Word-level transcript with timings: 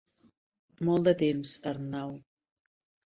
Molt 0.87 1.05
de 1.09 1.13
temps, 1.21 1.53
Arnau. 1.73 2.17